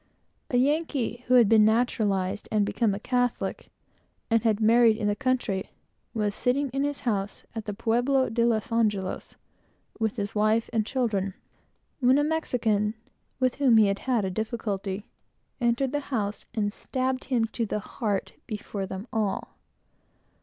A 0.49 0.57
Yankee, 0.57 1.25
who 1.27 1.35
had 1.35 1.47
been 1.47 1.63
naturalized, 1.63 2.47
and 2.51 2.65
become 2.65 2.95
a 2.95 2.99
Catholic, 2.99 3.69
and 4.31 4.41
had 4.41 4.59
married 4.59 4.97
in 4.97 5.07
the 5.07 5.15
country, 5.15 5.69
was 6.15 6.33
sitting 6.33 6.69
in 6.71 6.83
his 6.83 7.01
house 7.01 7.43
at 7.53 7.65
the 7.65 7.73
Pueblo 7.75 8.27
de 8.27 8.43
los 8.43 8.71
Angelos, 8.71 9.35
with 9.99 10.15
his 10.15 10.33
wife 10.33 10.71
and 10.73 10.87
children, 10.87 11.35
when 11.99 12.17
a 12.17 12.23
Spaniard, 12.43 12.95
with 13.39 13.57
whom 13.57 13.77
he 13.77 13.85
had 13.89 13.99
had 13.99 14.25
a 14.25 14.31
difficulty, 14.31 15.05
entered 15.59 15.91
the 15.91 15.99
house, 16.09 16.47
and 16.55 16.73
stabbed 16.73 17.25
him 17.25 17.45
to 17.53 17.67
the 17.67 17.77
heart 17.77 18.33
before 18.47 18.87
them 18.87 19.07
all. 19.13 19.49